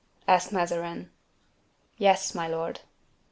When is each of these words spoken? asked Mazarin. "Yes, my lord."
asked 0.27 0.51
Mazarin. 0.51 1.11
"Yes, 1.99 2.33
my 2.33 2.47
lord." 2.47 2.79